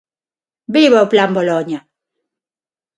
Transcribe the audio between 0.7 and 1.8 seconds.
Viva o Plan Boloña!